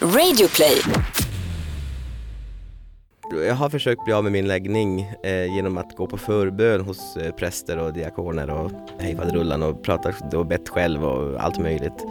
[0.00, 0.82] Radioplay.
[3.46, 7.16] Jag har försökt bli av med min läggning eh, genom att gå på förbön hos
[7.16, 12.04] eh, präster och diakoner och hejfaderullan och pratat och bett själv och allt möjligt.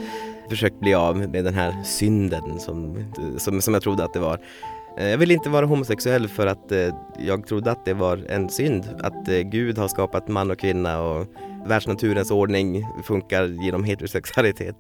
[0.50, 4.20] Försökt bli av med den här synden som, eh, som, som jag trodde att det
[4.20, 4.40] var.
[4.98, 8.50] Eh, jag ville inte vara homosexuell för att eh, jag trodde att det var en
[8.50, 8.84] synd.
[9.00, 11.28] Att eh, Gud har skapat man och kvinna och
[11.66, 14.76] världsnaturens ordning funkar genom heterosexualitet.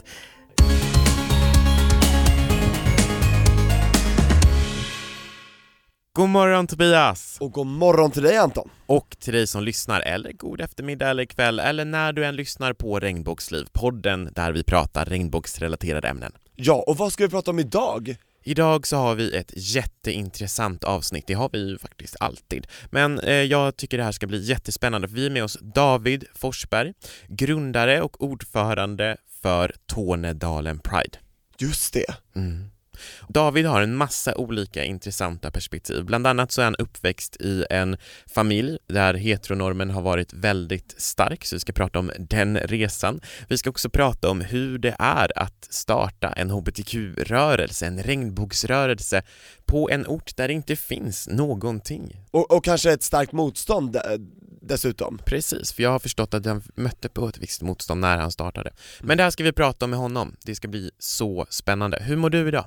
[6.15, 7.37] God morgon Tobias!
[7.39, 8.69] Och god morgon till dig Anton!
[8.85, 12.73] Och till dig som lyssnar, eller god eftermiddag eller kväll, eller när du än lyssnar
[12.73, 16.31] på Regnbågsliv, podden där vi pratar regnbågsrelaterade ämnen.
[16.55, 18.15] Ja, och vad ska vi prata om idag?
[18.43, 22.67] Idag så har vi ett jätteintressant avsnitt, det har vi ju faktiskt alltid.
[22.91, 26.25] Men eh, jag tycker det här ska bli jättespännande för vi är med oss David
[26.35, 26.93] Forsberg,
[27.27, 31.17] grundare och ordförande för Tornedalen Pride.
[31.59, 32.16] Just det.
[32.35, 32.74] Mm.
[33.30, 36.05] David har en massa olika intressanta perspektiv.
[36.05, 37.97] Bland annat så är han uppväxt i en
[38.33, 43.22] familj där heteronormen har varit väldigt stark, så vi ska prata om den resan.
[43.50, 49.22] Vi ska också prata om hur det är att starta en hbtq-rörelse, en regnbågsrörelse
[49.66, 52.16] på en ort där det inte finns någonting.
[52.31, 53.97] Och, och kanske ett starkt motstånd
[54.67, 55.19] dessutom.
[55.25, 58.72] Precis, för jag har förstått att han mötte på ett visst motstånd när han startade.
[59.02, 60.36] Men det här ska vi prata om med honom.
[60.44, 61.97] Det ska bli så spännande.
[62.02, 62.66] Hur mår du idag?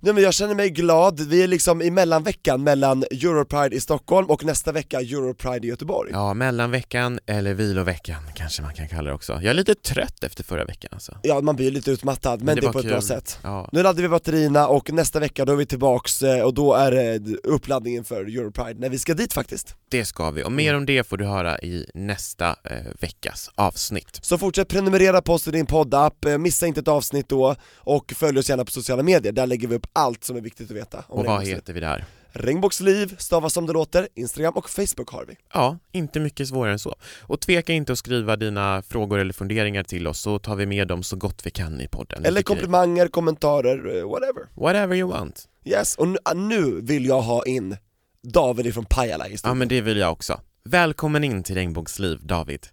[0.00, 4.30] Nej men jag känner mig glad, vi är liksom i mellanveckan mellan Europride i Stockholm
[4.30, 9.14] och nästa vecka Europride i Göteborg Ja, mellanveckan eller viloveckan kanske man kan kalla det
[9.14, 9.32] också.
[9.32, 11.18] Jag är lite trött efter förra veckan alltså.
[11.22, 12.90] Ja, man blir lite utmattad, men, men det, det är på kul.
[12.90, 13.68] ett bra sätt ja.
[13.72, 16.90] Nu laddar vi batterierna och nästa vecka då är vi tillbaks eh, och då är
[16.90, 20.78] det uppladdningen för Europride när vi ska dit faktiskt Det ska vi, och mer mm.
[20.78, 25.48] om det får du höra i nästa eh, veckas avsnitt Så fortsätt prenumerera på oss
[25.48, 29.02] i din poddapp, eh, missa inte ett avsnitt då och följ oss gärna på sociala
[29.02, 31.72] medier, där lägger vi upp allt som är viktigt att veta om Och vad heter
[31.72, 32.04] vi där?
[32.36, 35.36] Regnbågsliv, stavas som det låter, Instagram och Facebook har vi.
[35.52, 36.94] Ja, inte mycket svårare än så.
[37.22, 40.88] Och tveka inte att skriva dina frågor eller funderingar till oss så tar vi med
[40.88, 42.24] dem så gott vi kan i podden.
[42.24, 44.46] Eller komplimanger, kommentarer, eh, whatever.
[44.54, 45.48] Whatever you want.
[45.64, 47.76] Yes, och ah, nu vill jag ha in
[48.22, 50.40] David ifrån Pajala i Ja men det vill jag också.
[50.64, 52.66] Välkommen in till Regnbågsliv, David.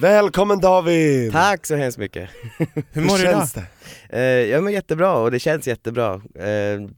[0.00, 1.32] Välkommen David!
[1.32, 2.30] Tack så hemskt mycket!
[2.92, 3.48] Hur mår du idag?
[3.54, 4.16] Det?
[4.16, 6.14] Uh, jag mår jättebra och det känns jättebra.
[6.14, 6.88] Uh,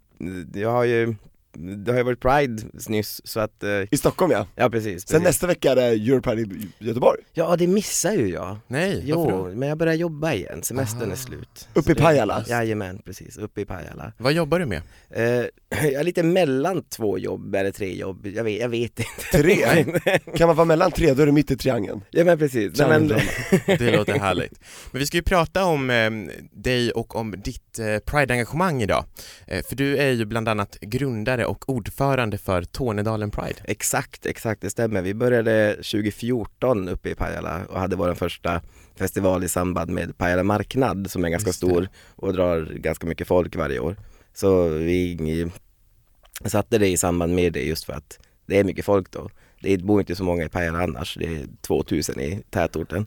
[0.54, 1.14] jag har ju
[1.58, 4.46] det har ju varit Pride nyss så att eh, I Stockholm ja?
[4.54, 5.08] Ja precis, precis.
[5.08, 9.24] Sen nästa vecka är det Europride i Göteborg Ja det missar ju jag Nej, Jo,
[9.24, 9.56] varför då?
[9.56, 11.12] men jag börjar jobba igen, semestern ah.
[11.12, 12.44] är slut Uppe i Pajala?
[12.48, 14.82] Jajamän, precis, uppe i Pajala Vad jobbar du med?
[15.10, 19.42] Eh, jag är lite mellan två jobb, eller tre jobb, jag vet, jag vet inte
[19.42, 19.84] Tre?
[20.36, 22.88] kan man vara mellan tre, då är du mitt i triangeln Ja men precis, Nej,
[22.88, 23.08] men...
[23.78, 26.10] Det låter härligt Men vi ska ju prata om eh,
[26.52, 29.04] dig och om ditt eh, Pride-engagemang idag
[29.46, 33.60] eh, För du är ju bland annat grundare och ordförande för Tornedalen Pride.
[33.64, 35.02] Exakt, exakt, det stämmer.
[35.02, 38.60] Vi började 2014 uppe i Pajala och hade vår första
[38.98, 43.56] festival i samband med Pajala marknad som är ganska stor och drar ganska mycket folk
[43.56, 43.96] varje år.
[44.40, 45.50] Så vi
[46.44, 49.30] satte det i samband med det just för att det är mycket folk då.
[49.60, 53.06] Det bor inte så många i Pajala annars, det är 2000 i tätorten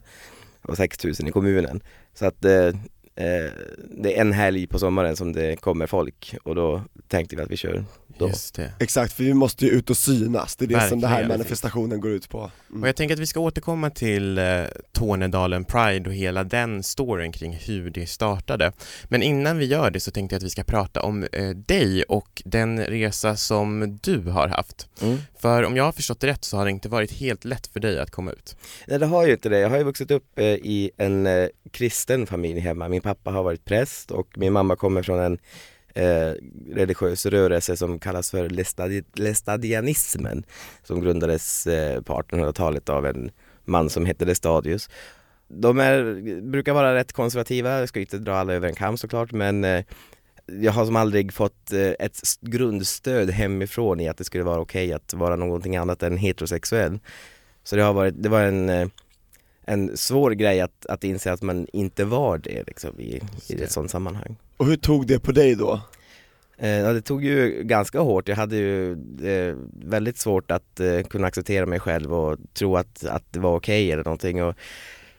[0.62, 1.82] och 6000 i kommunen.
[2.14, 2.72] Så att eh,
[3.14, 3.50] eh,
[3.90, 7.50] det är en helg på sommaren som det kommer folk och då tänkte vi att
[7.50, 7.84] vi kör
[8.18, 8.28] då.
[8.28, 8.72] Just det.
[8.80, 10.90] Exakt, för vi måste ju ut och synas, det är det Verkligen.
[10.90, 12.82] som den här manifestationen går ut på mm.
[12.82, 14.44] Och jag tänker att vi ska återkomma till eh,
[14.92, 18.72] Tornedalen Pride och hela den storyn kring hur det startade
[19.04, 22.02] Men innan vi gör det så tänkte jag att vi ska prata om eh, dig
[22.02, 25.18] och den resa som du har haft mm.
[25.38, 27.80] För om jag har förstått det rätt så har det inte varit helt lätt för
[27.80, 28.56] dig att komma ut
[28.86, 31.48] Nej det har ju inte det, jag har ju vuxit upp eh, i en eh,
[31.70, 35.38] kristen familj hemma Min pappa har varit präst och min mamma kommer från en
[35.94, 36.34] eh,
[36.74, 38.48] religiös rörelse som kallas för
[39.18, 40.44] lestadianismen
[40.82, 43.30] som grundades eh, på 1800-talet av en
[43.64, 44.90] man som hette Lestadius.
[45.48, 49.32] De är, brukar vara rätt konservativa, jag ska inte dra alla över en kam såklart
[49.32, 49.84] men eh,
[50.46, 54.86] jag har som aldrig fått eh, ett grundstöd hemifrån i att det skulle vara okej
[54.86, 56.98] okay att vara någonting annat än heterosexuell.
[57.64, 58.88] Så det har varit, det var en eh,
[59.72, 63.72] en svår grej att, att inse att man inte var det liksom i, i ett
[63.72, 64.36] sådant sammanhang.
[64.56, 65.80] Och hur tog det på dig då?
[66.58, 68.28] Eh, ja, det tog ju ganska hårt.
[68.28, 68.92] Jag hade ju
[69.22, 73.56] eh, väldigt svårt att eh, kunna acceptera mig själv och tro att, att det var
[73.56, 74.42] okej okay eller någonting.
[74.42, 74.54] Och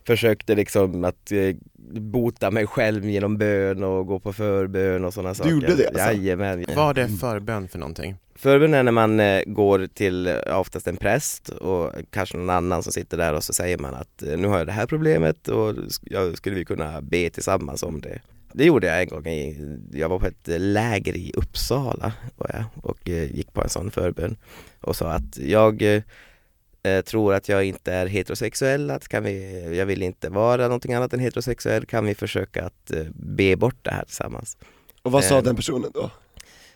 [0.05, 1.55] försökte liksom att eh,
[2.01, 5.51] bota mig själv genom bön och gå på förbön och sådana saker.
[5.51, 6.03] gjorde det, alltså?
[6.03, 6.65] Jajamän.
[6.75, 8.15] Vad är det förbön för någonting?
[8.35, 12.83] Förbön är när man eh, går till eh, oftast en präst och kanske någon annan
[12.83, 15.47] som sitter där och så säger man att eh, nu har jag det här problemet
[15.47, 18.19] och sk- ja, skulle vi kunna be tillsammans om det.
[18.53, 22.63] Det gjorde jag en gång, i, jag var på ett läger i Uppsala var jag,
[22.85, 24.37] och eh, gick på en sån förbön
[24.81, 26.01] och sa att jag
[27.05, 31.13] tror att jag inte är heterosexuell, att kan vi, jag vill inte vara någonting annat
[31.13, 34.57] än heterosexuell, kan vi försöka att eh, be bort det här tillsammans?
[35.01, 36.11] Och vad sa Eh, den personen då?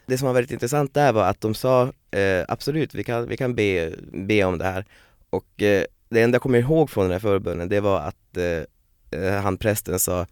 [0.07, 3.37] det som var väldigt intressant där var att de sa eh, absolut, vi kan, vi
[3.37, 4.85] kan be, be om det här.
[5.29, 9.21] Och eh, det enda jag kommer ihåg från den här förbönen det var att eh,
[9.21, 10.25] eh, han prästen sa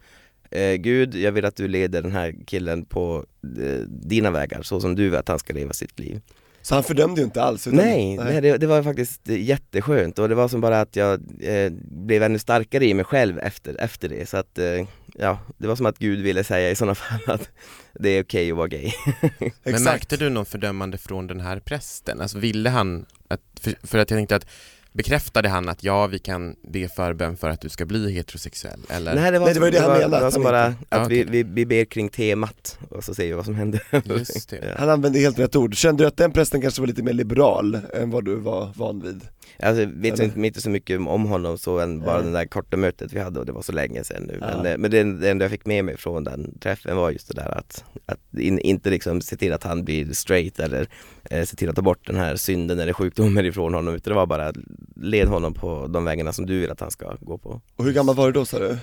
[0.52, 4.80] eh, Gud, jag vill att du leder den här killen på eh, dina vägar så
[4.80, 6.22] som du vill att han ska leva sitt liv.
[6.66, 7.68] Så han fördömde ju inte alls?
[7.68, 11.22] Utan, nej, nej det, det var faktiskt jätteskönt och det var som bara att jag
[11.40, 14.30] eh, blev ännu starkare i mig själv efter, efter det.
[14.30, 17.50] Så att eh, ja, det var som att Gud ville säga i sådana fall att
[17.94, 18.92] det är okej att vara gay.
[19.64, 22.22] Men märkte du någon fördömande från den här prästen?
[22.22, 24.48] Alltså ville han, att, för, för att jag tänkte att
[24.96, 28.80] bekräftade han att ja, vi kan be förbön för att du ska bli heterosexuell?
[28.90, 29.16] Eller?
[29.16, 31.12] Nej det var, Nej, det var det han menade, Det var att som bara att
[31.12, 33.82] vi, vi, vi ber kring temat och så ser vi vad som händer.
[34.06, 34.76] Just det.
[34.78, 35.76] Han använde helt rätt ord.
[35.76, 39.02] Kände du att den prästen kanske var lite mer liberal än vad du var van
[39.02, 39.22] vid?
[39.60, 40.24] Alltså, jag vet Eller?
[40.24, 42.26] inte, inte så mycket om honom så än bara Nej.
[42.26, 44.38] det där korta mötet vi hade och det var så länge sedan nu.
[44.42, 44.48] Ja.
[44.48, 47.28] Men, eh, men det, det enda jag fick med mig från den träffen var just
[47.28, 50.88] det där att, att in, inte liksom se till att han blir straight eller
[51.24, 54.16] eh, se till att ta bort den här synden eller sjukdomen ifrån honom utan det
[54.16, 54.54] var bara
[54.96, 57.62] led honom på de vägarna som du vill att han ska gå på.
[57.76, 58.78] Och hur gammal var du då sa du?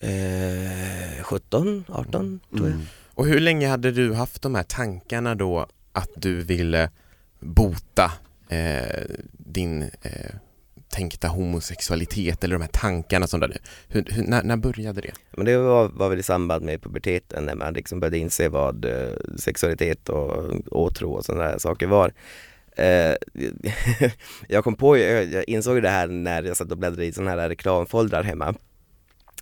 [0.00, 2.74] Eh, 17, 18 tror jag.
[2.74, 2.86] Mm.
[3.14, 6.90] Och hur länge hade du haft de här tankarna då att du ville
[7.40, 8.12] bota
[8.48, 10.34] eh, din eh,
[10.94, 13.56] tänkta homosexualitet eller de här tankarna som där,
[13.88, 15.12] hur, hur, när, när började det?
[15.30, 18.84] Men det var, var väl i samband med puberteten när man liksom började inse vad
[18.84, 22.12] eh, sexualitet och åtrå och sådana där saker var.
[22.76, 23.14] Eh,
[24.48, 27.30] jag kom på, jag, jag insåg det här när jag satt och bläddrade i sådana
[27.30, 28.54] här reklamfoldrar hemma.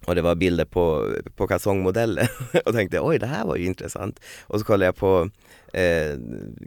[0.07, 2.31] Och det var bilder på, på kalsongmodeller
[2.65, 4.21] och tänkte oj det här var ju intressant.
[4.43, 5.31] Och så kollade jag på
[5.73, 6.19] eh,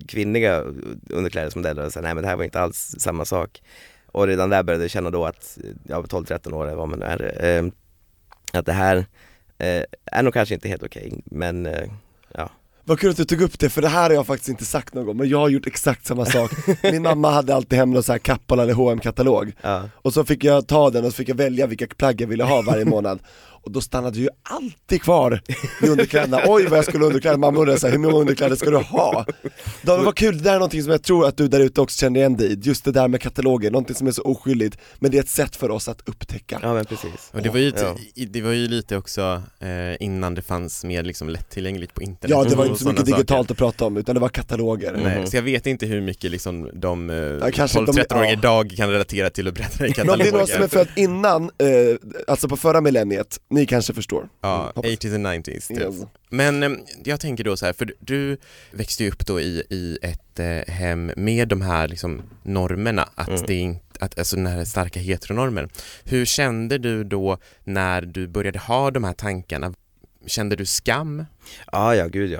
[0.07, 0.63] kvinnliga
[1.09, 3.61] underklädesmodeller och sa nej men det här var inte alls samma sak.
[4.15, 6.99] Och redan där började jag känna då att, jag var 12-13 år eller vad man
[6.99, 7.65] nu är, eh,
[8.53, 8.97] att det här
[9.57, 11.89] eh, är nog kanske inte helt okej men eh,
[12.83, 14.93] Vad kul att du tog upp det, för det här har jag faktiskt inte sagt
[14.93, 16.51] någon gång, men jag har gjort exakt samma sak
[16.83, 19.89] Min mamma hade alltid hem någon så här Kappahl eller hm katalog ja.
[19.95, 22.43] Och så fick jag ta den och så fick jag välja vilka plagg jag ville
[22.43, 23.19] ha varje månad
[23.65, 25.41] Och då stannade ju alltid kvar
[25.81, 28.69] vid underkläderna, oj vad jag skulle underkläder, mamma undrade så här, hur många underkläder ska
[28.69, 29.25] du ha?
[29.81, 31.97] David vad kul, det där är någonting som jag tror att du där ute också
[31.99, 35.11] känner igen dig i, just det där med kataloger, någonting som är så oskyldigt, men
[35.11, 37.29] det är ett sätt för oss att upptäcka ja men precis.
[37.31, 37.95] Och det, var ju, Ja.
[38.15, 39.69] i- det var ju lite också eh,
[40.03, 42.99] innan det fanns mer liksom lättillgängligt på internet Ja det var och inte så mycket
[43.07, 43.17] saker.
[43.17, 45.27] digitalt att prata om, utan det var kataloger Nej, Mhm.
[45.27, 48.31] så jag vet inte hur mycket liksom de eh, de- 12-13-åringar ja.
[48.31, 50.67] idag kan relatera till att bläddra i Men om det är någon som är kataloger.
[50.67, 51.49] född innan, eh,
[52.27, 54.91] alltså på förra millenniet, ni kanske förstår Ja, hoppas.
[54.91, 55.79] 80s and 90s typ.
[55.79, 55.95] Yes.
[56.29, 56.69] Men eh,
[57.03, 58.37] jag tänker då så här, för du
[58.71, 63.27] växte ju upp då i, i ett eh, hem med de här liksom normerna, att
[63.27, 63.41] Mm.
[63.47, 65.69] det inte, att, alltså den här starka heteronormen.
[66.03, 69.73] Hur kände du då när du började ha de här tankarna?
[70.25, 71.25] Kände du skam?
[71.71, 72.39] Ja, ja gud ja,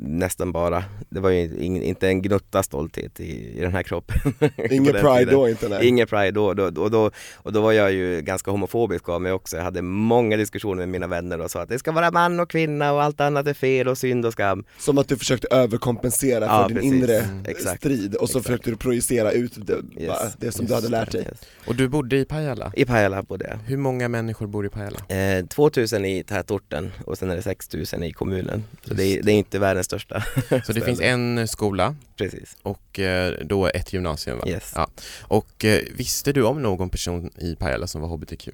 [0.00, 0.84] nästan bara.
[1.10, 4.16] Det var ju ing, inte en gnutta stolthet i, i den här kroppen.
[4.70, 5.34] Ingen pride tiden.
[5.34, 5.86] då inte nej.
[5.88, 9.32] Ingen pride då, då, och, då, och då var jag ju ganska homofobisk av mig
[9.32, 9.56] också.
[9.56, 12.50] Jag hade många diskussioner med mina vänner och sa att det ska vara man och
[12.50, 14.64] kvinna och allt annat är fel och synd och skam.
[14.78, 16.92] Som att du försökte överkompensera för Ja, din precis.
[16.92, 17.78] inre Mm, exakt.
[17.80, 18.46] strid och så Exakt.
[18.46, 20.08] försökte du projicera ut det, Yes.
[20.08, 21.20] va, det som Just du hade lärt dig.
[21.20, 21.40] yes.
[21.66, 22.72] Och du bodde i Pajala?
[22.76, 23.56] I Pajala bodde jag.
[23.56, 24.98] Hur många människor bor i Pajala?
[25.08, 28.64] Eh, 2000 i tätorten och sen är det 6000 i kommunen.
[28.88, 30.24] Så det är, det är inte världens största.
[30.66, 34.44] Så det finns en skola Precis, och eh, då ett gymnasium va?
[34.48, 34.72] yes.
[34.74, 34.88] Ja.
[35.22, 38.48] Och eh, visste du om någon person i Pajala som var HBTQ?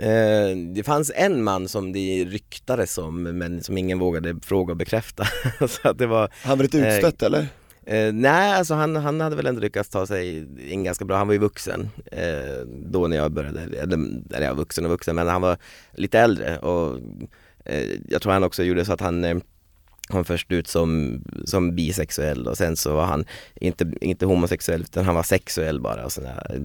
[0.00, 4.76] Eh, det fanns en man som det ryktades om men som ingen vågade fråga och
[4.76, 5.24] bekräfta.
[5.68, 7.46] så att det var, Han var lite Eh, utstött eller?
[7.86, 11.26] eh, nej alltså han, han hade väl ändå lyckats ta sig in ganska bra, han
[11.26, 13.96] var ju vuxen eh, då när jag började, eller,
[14.34, 15.56] eller jag var vuxen och vuxen men han var
[15.94, 17.02] lite äldre och eh,
[18.08, 19.36] jag tror han också gjorde så att han eh,
[20.08, 25.04] kom först ut som, som bisexuell och sen så var han inte, inte homosexuell utan
[25.04, 26.60] han var sexuell bara och sådär,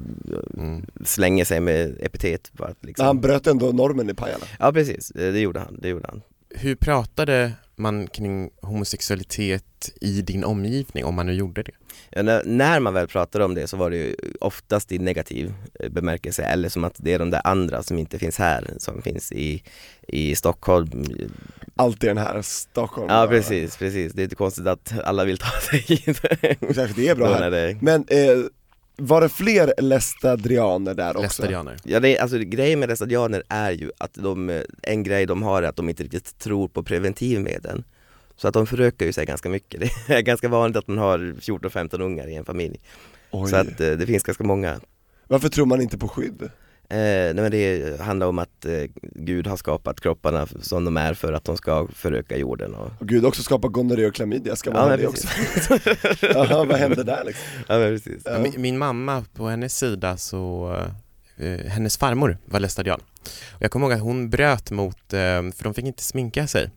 [0.58, 0.86] Mm.
[1.06, 3.04] slänger sig med epitet att liksom.
[3.04, 4.46] Men han bröt ändå normen i Pajala.
[4.60, 6.22] Ja precis, eh, det gjorde han, det gjorde han.
[6.56, 9.64] Hur pratade man kring homosexualitet
[10.02, 11.72] i din omgivning om man nu gjorde det?
[12.10, 15.54] Ja, när, när man väl pratade om det så var det ju oftast i negativ
[15.80, 19.02] eh, bemärkelse eller som att det är de där andra som inte finns här som
[19.02, 19.64] finns i,
[20.08, 21.04] i Stockholm.
[21.76, 24.14] Alltid den här Stockholm Ja precis, precis.
[24.14, 26.22] Det är inte konstigt att alla vill ta sig hit.
[26.42, 28.46] Exakt, det är bra här när det- Men eh,
[29.00, 31.22] var det fler lästadianer där också?
[31.22, 31.78] Lästadianer?
[31.84, 35.64] Ja, det, är- alltså, grejen med lästadianer är ju att de, en grej de har
[35.64, 37.84] är att de inte riktigt tror på preventivmedel.
[38.36, 39.82] Så att de förökar ju sig ganska mycket.
[40.08, 42.80] Det är ganska vanligt att man har 14-15 ungar i en familj.
[43.32, 43.50] Oj.
[43.50, 44.80] Så att eh, det finns ganska många.
[45.28, 46.50] Varför tror man inte på skydd?
[46.92, 51.14] Eh, nej, men det handlar om att eh, Gud har skapat kropparna som de är
[51.14, 52.74] för att de ska föröka jorden.
[52.76, 55.28] Och, Och Gud också skapar gonorré och klamydia, ska man Ja, ha det också?
[56.22, 57.44] Jaha, vad hände där liksom?
[57.68, 58.22] ja, men precis.
[58.26, 58.40] Ja.
[58.40, 60.92] Min, min mamma, på hennes sida så, eh,
[61.68, 63.02] hennes farmor var lästadian.
[63.52, 66.70] Och jag kommer ihåg att hon bröt mot, eh, för de fick inte sminka sig.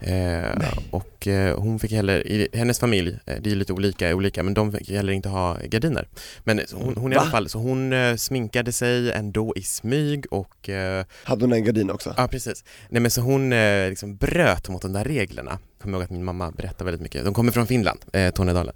[0.00, 4.42] Eh, och eh, hon fick heller, i hennes familj, eh, det är lite olika, olika
[4.42, 6.08] men de fick heller inte ha gardiner.
[6.44, 10.68] Men hon, hon i alla fall, så hon eh, sminkade sig ändå i smyg och
[10.68, 12.14] eh, Hade hon en gardin också?
[12.16, 12.64] Ja precis.
[12.88, 15.58] Nej men så hon eh, liksom bröt mot de där reglerna.
[15.82, 17.24] Kommer ihåg att min mamma berättar väldigt mycket.
[17.24, 18.74] De kommer från Finland, eh, Tornedalen.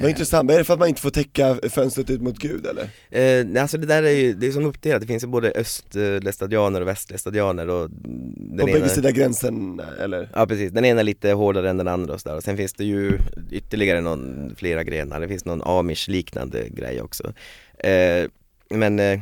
[0.00, 2.82] Vad intressant, är det för att man inte får täcka fönstret ut mot Gud eller?
[2.82, 5.50] Eh, nej, alltså det där är ju, det är som uppdelat, det finns ju både
[5.50, 10.28] östlästadianer och västlästadianer och den På ena- bägge sidor gränsen eller?
[10.34, 12.36] Ja precis, den ena är lite hårdare än den andra och sådär.
[12.36, 13.18] Och sen finns det ju
[13.50, 17.32] ytterligare någon, flera grenar, det finns någon amish liknande grej också.
[17.78, 18.26] Eh,
[18.70, 19.20] men eh,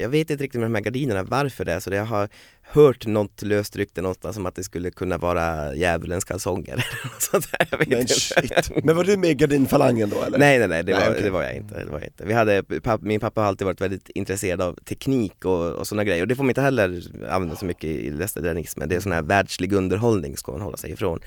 [0.00, 1.94] jag vet inte riktigt med de här gardinerna varför det är så.
[1.94, 2.28] Jag har
[2.72, 7.22] hört något löst rykte någonstans om att det skulle kunna vara djävulens kalsonger eller något
[7.22, 7.68] sånt där.
[7.70, 8.14] Jag vet Men inte.
[8.14, 10.38] shit, men var du med i gardinfalangen då eller?
[10.38, 11.22] Nej nej nej, det, Nej, var, okej.
[11.22, 11.78] det var jag inte.
[11.84, 12.24] Det var jag inte.
[12.24, 16.04] Vi hade, papp, min pappa har alltid varit väldigt intresserad av teknik och, och sådana
[16.04, 18.88] grejer och det får man inte heller använda så mycket i lästadianismen.
[18.88, 21.20] Det är sån här världslig underhållning ska man hålla sig ifrån.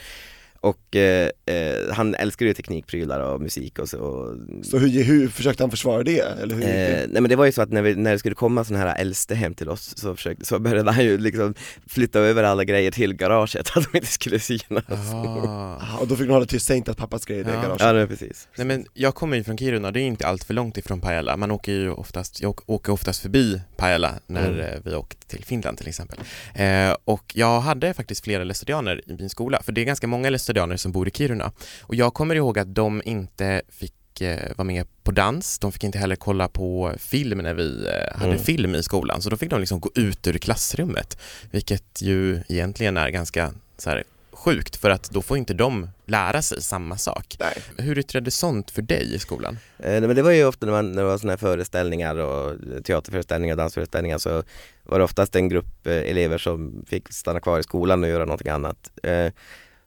[0.63, 3.99] Och eh, eh, han älskar ju teknikprylar och musik och så.
[3.99, 6.19] Och, Så hur, hur försökte han försvara det?
[6.19, 6.63] Eller hur?
[6.63, 8.85] Eh, nej men det var ju så att när, vi, när det skulle komma sådana
[8.85, 11.53] här äldste hem till oss så, försökte, så började han ju liksom
[11.87, 14.83] flytta över alla grejer till garaget, att de inte skulle synas.
[15.13, 15.97] Ah.
[15.99, 17.61] Och då fick ni hålla tyst, säg inte att pappas grejer är i Ja.
[17.61, 17.81] garaget.
[17.81, 18.47] Ja, nej, precis.
[18.57, 21.37] Nej men jag kommer ju från Kiruna, det är inte allt för långt ifrån Pajala.
[21.37, 24.59] Man åker ju oftast, jag åker- oftast förbi Pajala när Mm.
[24.59, 26.19] eh, vi åkt till Finland till exempel.
[26.55, 30.29] Eh, och jag hade faktiskt flera lästadianer i min skola, för det är ganska många
[30.29, 31.51] lästadianer som bor i Kiruna.
[31.81, 35.83] Och jag kommer ihåg att de inte fick eh, vara med på dans, de fick
[35.83, 38.43] inte heller kolla på film när vi eh, hade Mm.
[38.43, 41.17] film i skolan, så då fick de liksom gå ut ur klassrummet,
[41.51, 46.41] vilket ju egentligen är ganska så här, sjukt för att då får inte de lära
[46.41, 47.35] sig samma sak.
[47.39, 47.57] Nej.
[47.77, 49.57] Hur yttrade sånt för dig i skolan?
[49.79, 52.57] Eh, men det var ju ofta när, man, när det var sådana här föreställningar och
[52.83, 54.43] teaterföreställningar, dansföreställningar så
[54.83, 58.25] var det oftast en grupp eh, elever som fick stanna kvar i skolan och göra
[58.25, 58.91] någonting annat.
[59.03, 59.31] Eh,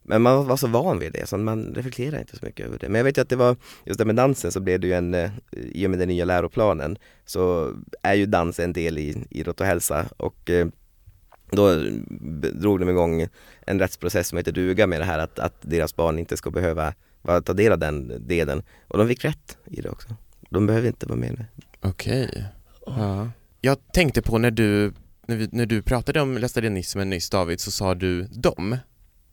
[0.09, 2.89] men man var så van vid det så man reflekterade inte så mycket över det.
[2.89, 4.93] Men jag vet ju att det var, just det med dansen så blev det ju
[4.93, 7.73] en, eh, i och med den nya läroplanen så
[8.03, 10.67] är ju dans en del i idrott och hälsa och eh,
[11.51, 11.75] då
[12.53, 13.27] drog de igång
[13.67, 16.95] en rättsprocess som heter duga med det här att, att deras barn inte ska behöva
[17.23, 18.63] vara, ta del av den delen.
[18.89, 20.09] Och de fick rätt i det också.
[20.51, 21.45] De behöver inte vara med nu.
[21.81, 22.45] Okej.
[22.87, 23.31] Ja.
[23.61, 24.93] Jag tänkte på när du,
[25.27, 28.77] när, vi, när du pratade om lästadianismen nyss David så sa du dem.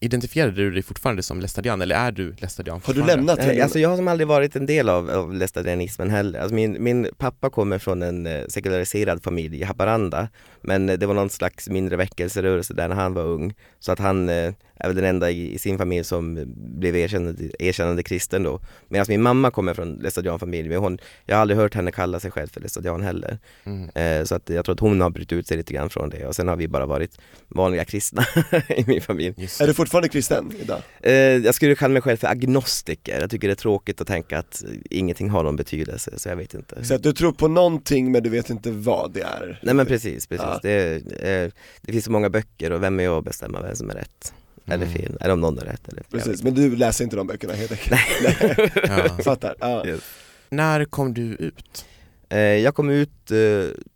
[0.03, 3.61] Identifierade du dig fortfarande som lästadian eller är du lästadian Har du lämnat Nej, det?
[3.61, 6.39] alltså jag har som aldrig varit en del av, av lästadianismen heller.
[6.39, 10.27] Alltså min, min pappa kommer från en eh, sekulariserad familj i Haparanda.
[10.61, 13.53] Men eh, det var någon slags mindre väckelserörelse där när han var ung.
[13.79, 17.43] Så att han eh, är väl den enda i, i sin familj som blev erkännande,
[17.59, 18.59] erkännande kristen då.
[18.87, 20.69] Medan min mamma kommer från lästadianfamilj.
[20.69, 23.39] Men hon, jag har aldrig hört henne kalla sig själv för lästadian heller.
[23.63, 23.89] Mm.
[23.95, 26.27] Eh, så att jag tror att hon har brytt ut sig lite grann från det.
[26.27, 28.25] Och sen har vi bara varit vanliga kristna
[28.69, 29.33] i min familj.
[29.37, 30.81] Just Är du fortfarande kristen idag?
[31.01, 33.21] Eh, jag skulle kalla mig själv för agnostiker.
[33.21, 36.53] Jag tycker det är tråkigt att tänka att ingenting har någon betydelse, så jag vet
[36.53, 36.85] inte.
[36.85, 39.59] Så att du tror på någonting men du vet inte vad det är?
[39.63, 40.45] Nej men precis, precis.
[40.45, 40.59] Ja.
[40.63, 41.51] Det, eh,
[41.81, 44.33] det finns så många böcker och vem är jag att bestämma vem som är rätt?
[44.65, 44.97] Eller Mm.
[44.97, 46.03] fel, eller om någon är rätt eller.
[46.11, 47.91] Precis, men du läser inte de böckerna helt enkelt?
[47.91, 48.71] Nej.
[48.87, 49.17] Ja.
[49.23, 49.85] Fattar, ja.
[49.87, 50.01] Yes.
[50.49, 51.85] När kom du ut?
[52.29, 53.37] Eh, jag kom ut eh,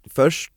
[0.09, 0.51] först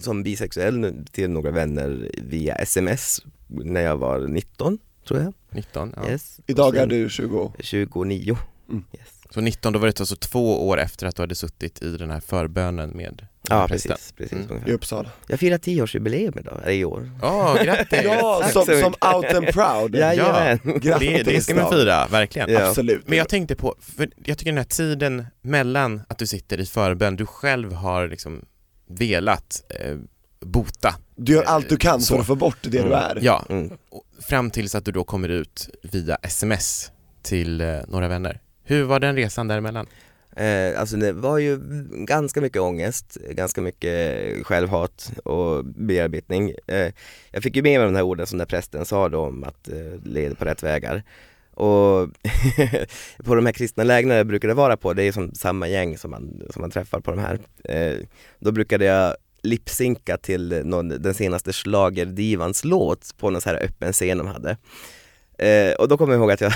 [0.00, 5.32] som bisexuell till några vänner via sms när jag var 19, tror jag.
[5.50, 5.92] 19?
[5.96, 6.10] Ja.
[6.10, 6.40] Yes.
[6.46, 8.36] Idag är du 20 29.
[8.68, 8.84] Mm.
[8.92, 9.08] Yes.
[9.30, 12.10] Så 19, då var det alltså två år efter att du hade suttit i den
[12.10, 14.66] här förbönen med Ja precis, precis Mm.
[14.66, 17.10] i Uppsala Jag firar 10-årsjubileum idag, eller i år.
[17.22, 18.00] Åh, grattis!
[18.04, 19.14] Ja, Tack som, så som mycket.
[19.14, 19.94] out and proud!
[19.94, 20.58] Jajamän.
[20.82, 22.50] det, det ska man fira, verkligen.
[22.52, 22.68] Ja.
[22.68, 26.60] Absolut Men jag tänkte på, för jag tycker den här tiden mellan att du sitter
[26.60, 28.44] i förbön, du själv har liksom
[28.88, 29.96] velat eh,
[30.40, 30.94] bota.
[31.16, 32.14] Du gör allt du kan Så.
[32.14, 32.92] för att få bort det du Mm.
[32.92, 33.70] är Ja, Mm.
[34.28, 36.90] fram tills att du då kommer ut via sms
[37.22, 38.40] till eh, några vänner.
[38.64, 39.86] Hur var den resan däremellan?
[40.36, 41.58] Eh, alltså det var ju
[41.90, 46.54] ganska mycket ångest, ganska mycket självhat och bearbetning.
[46.66, 46.92] Eh,
[47.30, 49.68] jag fick ju med mig de här orden som den prästen sa då om att
[49.68, 51.02] eh, leda på rätt vägar.
[51.54, 52.08] Och
[53.24, 56.10] på de här kristna lägren jag brukade vara på, det är som samma gäng som
[56.10, 57.38] man, som man träffar på de här.
[57.64, 58.06] Eh,
[58.38, 63.92] då brukade jag lipsynka till någon, den senaste schlagerdivans låt på någon så här öppen
[63.92, 64.56] scen de hade.
[65.40, 66.52] Eh, och då kommer jag ihåg att jag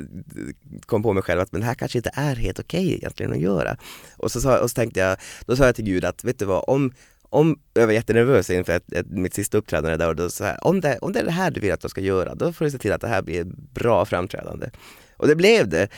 [0.86, 3.32] kom på mig själv att men det här kanske inte är helt okej okay egentligen
[3.32, 3.76] att göra.
[4.16, 5.16] Och så, sa, och så tänkte jag,
[5.46, 6.92] då sa jag till Gud att vet du vad, om,
[7.22, 10.56] om jag var jättenervös inför ett, ett, mitt sista uppträdande där och då sa jag,
[10.62, 12.64] om det, om det är det här du vill att jag ska göra, då får
[12.64, 14.70] du se till att det här blir ett bra framträdande.
[15.16, 15.88] Och det blev det.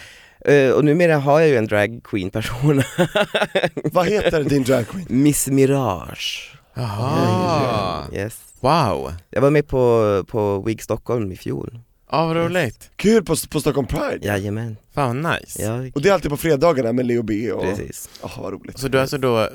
[0.49, 2.83] Uh, och numera har jag ju en drag queen persona.
[3.75, 5.07] Vad heter din drag queen?
[5.09, 6.59] Miss Mirage.
[6.75, 8.05] Jaha.
[8.13, 8.39] Yes.
[8.61, 9.13] Wow.
[9.31, 11.81] Jag var med på, på Wig Stockholm i fjol.
[12.11, 12.91] Ja, vad roligt.
[12.97, 14.27] Kul på, på Stockholm Pride!
[14.27, 14.77] Jajamän.
[14.95, 15.63] Fan vad nice.
[15.63, 17.63] Ja, Och det är alltid på fredagarna med Leo B och...
[17.63, 18.09] precis.
[18.23, 18.79] Åh vad roligt.
[18.79, 19.49] Så du alltså då,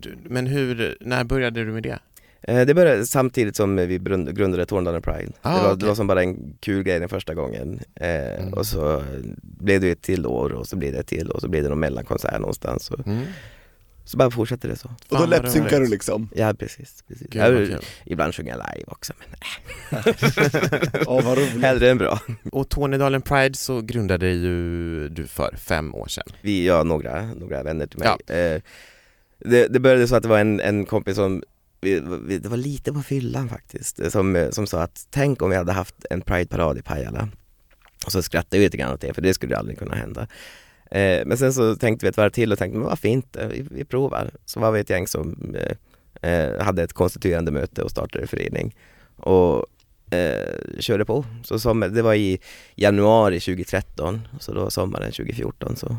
[0.00, 1.98] du, men hur, när började du med det?
[2.42, 5.32] Eh, Det började samtidigt som vi brund- grundade Tornedalen Pride.
[5.42, 5.78] Ah, det, var, okej.
[5.80, 7.80] det var som bara en kul grej den första gången.
[7.94, 8.08] Eh,
[8.40, 8.52] Mm.
[8.54, 9.02] Och så
[9.42, 11.68] blev det ett till år och så blev det ett till och så blev det
[11.68, 12.90] någon mellankonsert någonstans.
[12.90, 13.22] Och, Mm.
[14.08, 14.88] Så bara fortsatte det så.
[14.88, 15.90] Och då vad läppsynkar du roligt.
[15.90, 16.28] liksom.
[16.34, 17.04] Ja precis.
[17.08, 17.26] precis.
[17.30, 17.78] Gud, vad Jag, kul.
[18.04, 20.02] ibland sjunger jag live också men
[21.06, 21.62] Åh vad roligt.
[21.62, 22.20] hellre än bra.
[22.52, 26.24] Och Tornedalen Pride så grundade ju du för fem år sedan.
[26.42, 28.08] Vi, ja, några, några vänner till mig.
[28.38, 28.62] Eh,
[29.38, 31.42] det, det började så att det var en, en kompis som
[31.80, 35.56] vi, vi, det var lite på fyllan faktiskt, som, som sa att tänk om vi
[35.56, 37.28] hade haft en Pride-parad i Pajala.
[38.06, 40.26] Och så skrattade vi lite grann åt det, för det skulle aldrig kunna hända.
[40.90, 43.46] Eh, men sen så tänkte vi ett varv till och tänkte, men varför inte?
[43.46, 44.30] Vi, vi provar.
[44.44, 45.76] Så var vi ett gäng som eh,
[46.30, 48.76] eh, hade ett konstituerande möte och startade en förening.
[49.16, 49.66] Och
[50.10, 51.24] eh, körde på.
[51.44, 52.38] Så sommar, det var i
[52.74, 55.96] januari 2013, så då sommaren 2014 så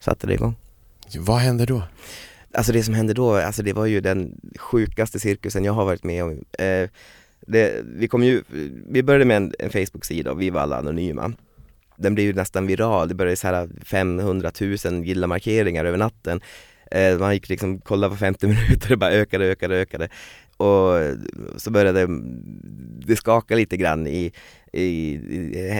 [0.00, 0.56] satte det igång.
[1.18, 1.82] Vad hände då?
[2.52, 6.04] Alltså det som hände då, alltså det var ju den sjukaste cirkusen jag har varit
[6.04, 6.44] med om.
[6.58, 6.88] Eh,
[7.46, 8.42] det, vi, kom ju,
[8.88, 11.32] vi började med en, en Facebook-sida och vi var alla anonyma.
[11.96, 16.40] Den blev ju nästan viral, det började så här 500 000 gilla-markeringar över natten.
[16.90, 20.08] Eh, man gick liksom kolla på 50 minuter och bara ökade, ökade, ökade.
[20.56, 20.92] Och
[21.56, 22.06] så började
[23.06, 24.32] det skaka lite grann i,
[24.74, 25.14] i,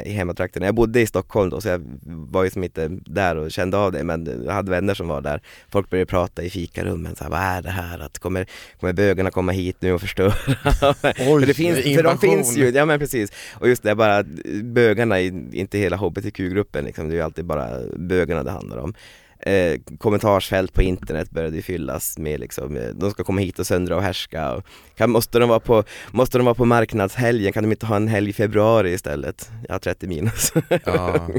[0.05, 0.63] i, hemmatrakten.
[0.63, 3.93] Jag bodde i Stockholm då så jag var ju som inte där och kände av
[3.93, 5.41] det men jag hade vänner som var där.
[5.69, 7.99] Folk började prata i fikarummen, så här, vad är det här?
[7.99, 8.47] Att kommer,
[8.81, 10.31] kommer bögarna komma hit nu och förstöra?
[11.03, 13.33] för det finns, för de finns ju, ja men precis.
[13.53, 14.23] Och just det, bara
[14.63, 18.95] bögarna, inte hela hbtq-gruppen liksom, det är ju alltid bara bögarna det handlar om.
[19.41, 23.67] Eh, kommentarsfält på internet började ju fyllas med liksom, eh, de ska komma hit och
[23.67, 24.53] söndra och härska.
[24.53, 24.65] Och
[24.97, 27.53] kan, måste, de vara på, måste de vara på marknadshelgen?
[27.53, 29.51] Kan de inte ha en helg i februari istället?
[29.69, 30.53] Ja, 30 minus.
[30.85, 31.29] Ja.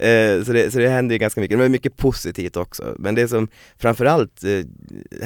[0.00, 2.94] Eh, så, det, så det hände ju ganska mycket, det var mycket positivt också.
[2.98, 4.64] Men det som framförallt eh,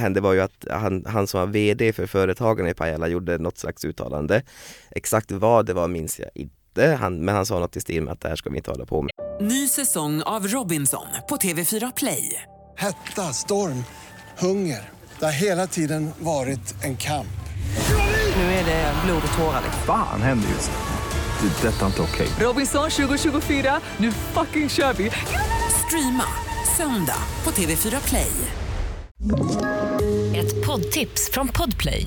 [0.01, 3.59] hände var ju att han, han som var VD för företagarna i Pajala gjorde något
[3.59, 4.43] slags uttalande.
[4.91, 6.55] Exakt vad det var minns jag inte,
[6.97, 8.87] han, men han sa något i stil med att det här ska vi inte hålla
[8.87, 9.11] på med.
[9.41, 12.43] Ny säsong av Robinson på TV4 Play.
[12.77, 13.85] Hetta, storm,
[14.39, 14.91] hunger.
[15.19, 17.27] Det har hela tiden varit en kamp.
[18.37, 19.63] Nu är det blod och tårar.
[19.87, 21.49] Fan händer just nu.
[21.49, 21.69] Det.
[21.69, 22.29] är Detta är inte okej.
[22.41, 25.11] Robinson 2024, nu fucking kör vi!
[25.87, 26.25] Streama
[26.77, 28.33] söndag på TV4 Play.
[30.37, 32.07] Ett poddtips från Podplay.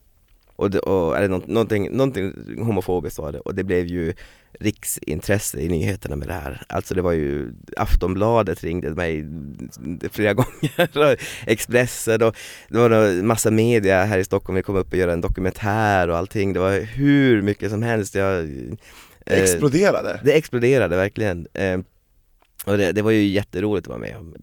[0.55, 4.13] Och, det, och det något, någonting, någonting homofobiskt var det och det blev ju
[4.59, 6.61] riksintresse i nyheterna med det här.
[6.69, 9.25] Alltså det var ju Aftonbladet ringde mig
[10.11, 12.35] flera gånger, och Expressen och
[12.69, 16.07] det var en massa media här i Stockholm, vi kom upp och göra en dokumentär
[16.07, 16.53] och allting.
[16.53, 18.15] Det var hur mycket som helst.
[18.15, 18.39] Jag,
[19.25, 20.19] eh, Exploderade.
[20.23, 21.47] det exploderade verkligen.
[21.53, 21.79] Eh,
[22.65, 24.35] och det, det var ju jätteroligt att vara med om.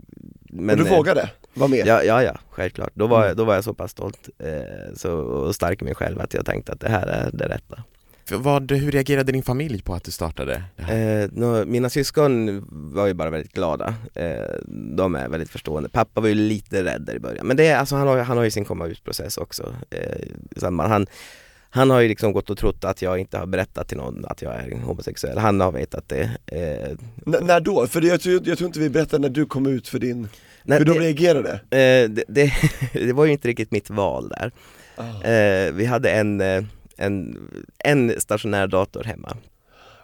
[0.51, 1.87] Men, och du eh, vågade vara med?
[1.87, 2.91] Ja, ja, ja, självklart.
[2.95, 3.29] Då var, Mm.
[3.29, 6.35] jag, då var jag så pass stolt eh, så, och stark i mig själv att
[6.35, 7.83] jag tänkte att det här är det rätta.
[8.33, 10.63] Vad, hur reagerade din familj på att du startade?
[10.77, 13.95] Eh, nå, mina syskon var ju bara väldigt glada.
[14.15, 14.41] Eh,
[14.97, 15.89] de är väldigt förstående.
[15.89, 17.47] Pappa var ju lite rädd där i början.
[17.47, 19.75] Men det är, alltså, han, har, han har ju sin komma ut-process också.
[19.91, 20.69] Eh.
[20.71, 21.07] Han,
[21.71, 24.43] han har ju liksom gått och trott att jag inte har berättat till någon att
[24.43, 25.39] jag är homosexuell.
[25.39, 26.31] Han har vetat det.
[26.47, 26.91] Eh,
[27.27, 27.87] N- när då?
[27.87, 30.29] För jag tror, jag tror inte vi berättade när du kom ut för din,
[30.69, 31.53] nej, hur de det, reagerade?
[31.53, 32.53] eh, det, det,
[32.93, 34.53] det var ju inte riktigt mitt val där.
[34.97, 35.23] Ah.
[35.29, 36.65] Eh, vi hade en, eh,
[36.97, 39.37] en, en stationär dator hemma.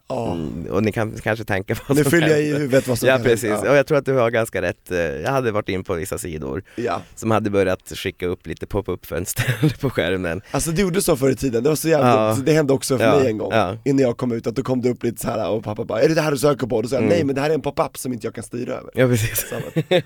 [0.08, 0.32] Ja.
[0.32, 3.08] Mm, och ni kan kanske tänka vad Nu som fyller jag i huvudet vad som
[3.08, 3.70] Ja precis, Ja.
[3.70, 4.90] och jag tror att du har ganska rätt.
[4.90, 7.00] Eh, Jag hade varit in på vissa sidor ja.
[7.14, 10.40] som hade börjat skicka upp lite pop-up fönster på skärmen.
[10.50, 12.36] Alltså det gjorde så förr i tiden, det var så jävla, Ja.
[12.46, 13.52] det hände också för mig en gång.
[13.84, 16.00] Innan jag kom ut, att då kom det upp lite så här och pappa bara
[16.02, 17.14] 'Är det det här du söker på?' Och då sa jag Mm.
[17.16, 19.52] 'Nej men det här är en pop-up som inte jag kan styra över' Ja precis.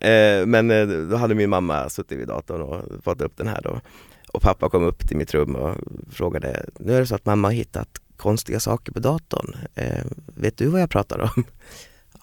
[0.00, 3.60] Eh, Men eh, då hade min mamma suttit vid datorn och fått upp den här
[3.62, 3.80] då.
[4.32, 5.76] Och pappa kom upp till mitt rum och
[6.12, 9.56] frågade, nu är det så att mamma har hittat konstiga saker på datorn.
[9.74, 11.44] Eh, vet du vad jag pratar om?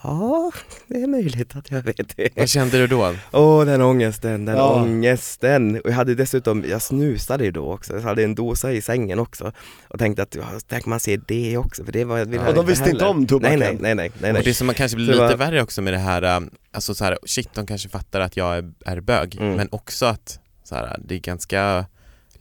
[0.06, 0.51] Ja,
[0.88, 2.29] det är möjligt att jag vet det.
[2.36, 3.15] Vad kände du då?
[3.32, 4.82] Åh, den ångesten, den Ja.
[4.82, 5.75] ångesten.
[5.82, 9.19] Och jag hade dessutom, jag snusade ju då också, jag hade en dosa i sängen
[9.19, 9.51] också.
[9.88, 12.53] Och tänkte att, ja, tänk man ser det också, för det var, vill jag Och
[12.56, 13.17] de visste inte heller.
[13.17, 13.60] om tobaken?
[13.60, 15.82] Nej, nej, nej, nej, nej, Och det som man kanske blir lite var- värre också
[15.82, 16.39] med det här, äh,
[16.71, 19.56] alltså så här, shit de kanske fattar att jag är, är bög, Mm.
[19.56, 21.86] men också att så här, det är ganska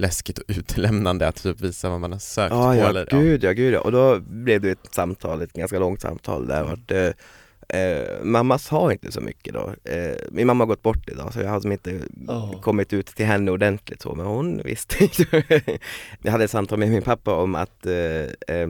[0.03, 3.45] läskigt och utelämnande att typ visa vad man har sökt Ja, på ja, eller, gud
[3.45, 3.81] ja, gud ja.
[3.81, 8.59] Och då blev det ett samtal, ett ganska långt samtal där vart eh, eh, mamma
[8.59, 9.75] sa inte så mycket då.
[9.91, 12.55] Eh, min mamma har gått bort idag så jag har inte Ja.
[12.63, 15.43] kommit ut till henne ordentligt så, men hon visste inte.
[16.23, 18.69] jag hade ett samtal med min pappa om att eh, eh,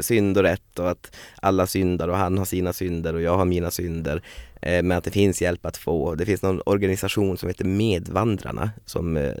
[0.00, 3.44] synd och rätt och att alla syndar och han har sina synder och jag har
[3.44, 4.22] mina synder.
[4.62, 6.14] Eh, men att det finns hjälp att få.
[6.14, 9.32] Det finns någon organisation som heter Medvandrarna som eh,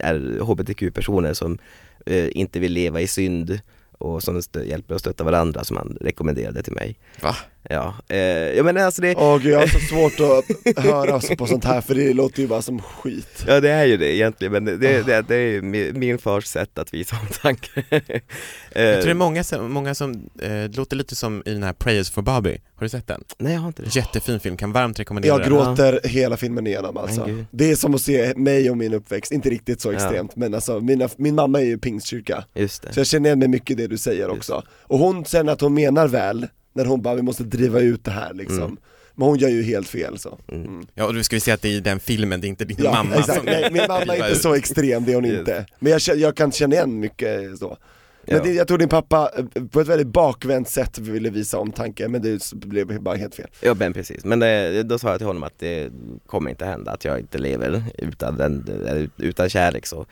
[0.00, 1.58] är hbtq-personer som
[2.06, 3.60] eh, inte vill leva i synd
[4.02, 6.98] och som hjälper och stöttar varandra som han rekommenderade till mig.
[7.20, 7.36] Va?
[7.68, 11.36] Ja, eh, jag menar alltså det, Åh gud jag har så svårt att höra så
[11.36, 14.14] på sånt här för det låter ju bara som skit Ja det är ju det
[14.16, 15.62] egentligen men det, det, det, det är ju
[15.92, 17.84] min, fars sätt att visa omtanke.
[17.90, 20.12] Eh, Jag tror det är många som, många som
[20.42, 23.24] eh, det låter lite som i den här Prayers for Bobby, har du sett den?
[23.38, 23.96] Nej jag har inte det.
[23.96, 25.48] Jättefin film, kan varmt rekommendera Jag den.
[25.48, 27.24] gråter hela filmen igenom alltså.
[27.24, 27.44] Gud.
[27.50, 29.94] Det är som att se mig och min uppväxt, inte riktigt så Ja.
[29.96, 32.92] extremt men alltså mina, min mamma är ju pingstkyrka Just det.
[32.92, 34.62] Så jag känner igen mig mycket i det du säger också.
[34.82, 38.10] Och hon känner att hon menar väl, när hon bara vi måste driva ut det
[38.10, 38.58] här liksom.
[38.62, 38.76] Mm.
[39.14, 40.38] Men hon gör ju helt fel så.
[40.48, 40.64] Mm.
[40.66, 40.86] Mm.
[40.94, 42.64] Ja och då ska vi säga att det är i den filmen, det är inte
[42.64, 43.36] din Ja, mamma exakt.
[43.38, 45.66] som Nej, min mamma är inte så extrem, det är hon inte.
[45.78, 47.76] Men jag, jag kan känna igen mycket så.
[48.26, 48.42] Men Ja.
[48.42, 52.22] det, jag tror din pappa eh, på ett väldigt bakvänt sätt ville visa omtanke, men
[52.22, 53.48] det blev bara helt fel.
[53.60, 55.90] Ja men precis, men det, då sa jag till honom att det
[56.26, 60.06] kommer inte hända att jag inte lever utan, den, utan kärlek så.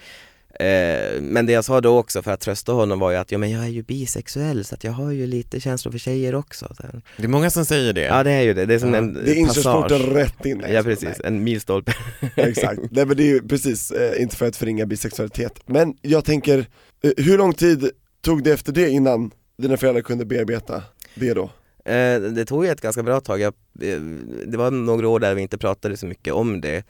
[0.60, 3.38] Eh, men det jag sa då också för att trösta honom var ju att ja,
[3.38, 6.74] men jag är ju bisexuell så att jag har ju lite känslor för tjejer också.
[7.16, 8.00] Det är många som säger det.
[8.00, 8.98] ja det är ju det, det är som Ja.
[8.98, 10.62] en Det är inkörsporten rätt in.
[10.68, 11.92] Ja precis, en milstolpe.
[12.36, 15.52] Exakt, nej men det är ju precis, eh, inte för att förringa bisexualitet.
[15.66, 16.66] Men jag tänker,
[17.02, 20.82] hur lång tid tog det efter det innan dina föräldrar kunde bearbeta
[21.14, 21.42] det då?
[21.84, 23.40] Eh, det tog ett ganska bra tag.
[23.40, 24.00] Jag, eh,
[24.46, 26.82] det var några år där vi inte pratade så mycket om det,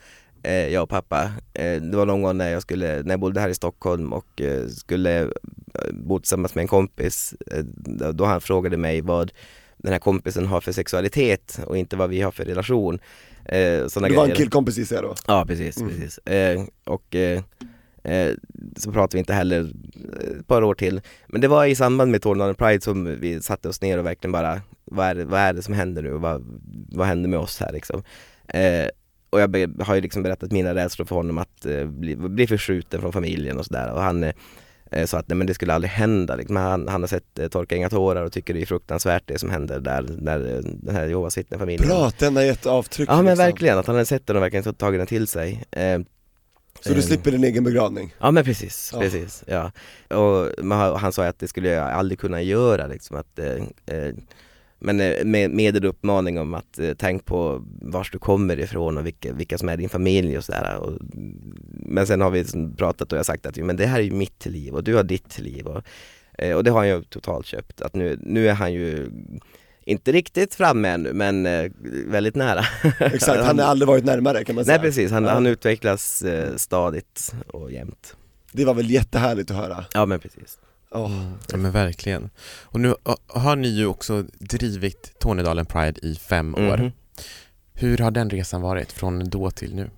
[0.42, 1.32] eh, jag och pappa.
[1.54, 4.40] Eh, det var någon gång när jag, skulle, när jag bodde här i Stockholm och
[4.40, 5.28] eh, skulle eh,
[5.92, 7.64] bo tillsammans med en kompis, eh,
[8.08, 9.32] då han frågade mig vad
[9.76, 12.98] den här kompisen har för sexualitet och inte vad vi har för relation.
[13.44, 14.36] Eh, såna Det var en grejer.
[14.36, 15.14] killkompis gissar jag då?
[15.26, 15.90] Ja precis, Mm.
[15.90, 16.18] precis.
[16.18, 17.42] Eh, och eh,
[18.04, 18.34] eh,
[18.76, 19.66] så pratade vi inte heller eh,
[20.20, 21.00] ett par år till.
[21.26, 24.32] Men det var i samband med Tornedalen Pride som vi satte oss ner och verkligen
[24.32, 26.10] bara, vad är vad är det som händer nu?
[26.10, 26.60] Vad,
[26.92, 28.02] vad händer med oss här liksom?
[28.48, 28.88] Eh,
[29.30, 32.46] och jag be, har ju liksom berättat mina rädslor för honom att eh, bli, bli
[32.46, 33.92] förskjuten från familjen och sådär.
[33.92, 34.24] Och han
[34.90, 36.36] eh, sa att nej men det skulle aldrig hända.
[36.36, 36.56] Liksom.
[36.56, 39.50] Han, han har sett eh, Torka inga tårar och tycker det är fruktansvärt det som
[39.50, 43.16] händer där när eh, den här Jehovas vittnen-familjen Bra att den har gett avtryck Ja
[43.16, 43.44] men liksom.
[43.44, 45.64] verkligen, att han hade sett den och verkligen tagit den till sig.
[46.80, 48.14] Så du eh, slipper din egen begravning?
[48.18, 49.00] Ja men precis, Ja.
[49.00, 49.44] precis.
[49.46, 49.72] Ja.
[50.16, 54.14] Och man, han sa att det skulle jag aldrig kunna göra liksom att eh, eh,
[54.78, 58.98] men eh, med, med en uppmaning om att eh, tänk på vars du kommer ifrån
[58.98, 60.80] och vilka, vilka som är din familj och sådär.
[61.70, 64.02] Men sen har vi liksom pratat och jag har sagt att men det här är
[64.02, 65.66] ju mitt liv och du har ditt liv.
[65.66, 65.82] Och,
[66.38, 67.80] eh, och det har han ju totalt köpt.
[67.82, 69.10] Att nu, nu är han ju
[69.90, 71.70] inte riktigt framme ännu men eh,
[72.06, 72.64] väldigt nära.
[72.98, 75.30] Exakt, han har aldrig varit närmare kan man säga Nej precis, han, Ja.
[75.30, 78.16] han utvecklas eh, stadigt och jämt.
[78.52, 79.84] Det var väl jättehärligt att höra?
[79.94, 80.58] Ja men precis.
[80.90, 81.30] Åh.
[81.50, 82.30] Ja men verkligen.
[82.62, 82.94] Och nu
[83.26, 86.76] har ni ju också drivit Tornedalen Pride i fem år.
[86.76, 86.90] Mhm.
[87.74, 89.90] Hur har den resan varit från då till nu?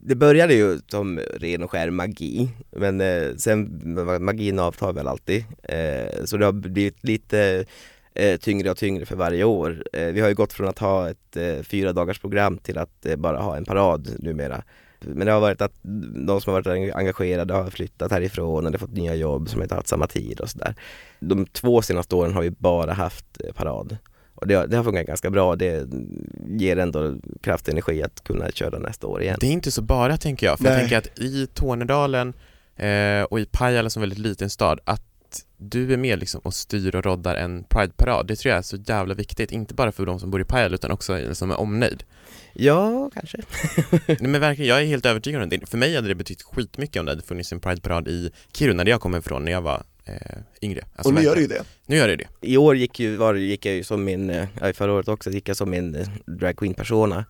[0.00, 3.80] Det började ju som ren och skär magi, men eh, sen
[4.20, 5.44] magin avtar väl alltid.
[5.62, 7.64] Eh, så det har blivit lite
[8.14, 9.84] eh, tyngre och tyngre för varje år.
[9.92, 13.06] Eh, vi har ju gått från att ha ett eh, fyra dagars program till att
[13.06, 14.62] eh, bara ha en parad numera.
[15.00, 15.72] Men det har varit att
[16.26, 19.78] de som har varit engagerade har flyttat härifrån eller fått nya jobb som inte har
[19.78, 20.74] haft samma tid och sådär.
[21.20, 23.96] De två senaste åren har vi bara haft eh, parad.
[24.34, 25.88] Och det har, det har funkat ganska bra, det
[26.48, 29.36] ger ändå kraft och energi att kunna köra nästa år igen.
[29.40, 30.72] Det är inte så bara tänker jag, för Nej.
[30.72, 32.32] jag tänker att i Tornedalen
[32.76, 35.02] eh, och i Pajala som väldigt liten stad, att
[35.56, 38.76] du är med liksom och styr och roddar en Pride-parad, det tror jag är så
[38.76, 42.04] jävla viktigt, inte bara för de som bor i Pajala utan också som är omnejd.
[42.52, 43.38] Ja, kanske.
[44.06, 45.66] Nej men verkligen, jag är helt övertygad om det.
[45.66, 48.90] För mig hade det betytt skitmycket om det hade funnits en Pride-parad i Kiruna där
[48.90, 50.14] jag kommer ifrån när jag var eh,
[50.62, 50.80] yngre.
[50.96, 51.62] Alltså, Och nu gör det ju det.
[51.86, 52.26] Nu gör det det.
[52.40, 55.30] I år gick, ju, var, gick jag ju som min, eh, ja, förra året också,
[55.30, 57.24] gick jag som min eh, drag queen persona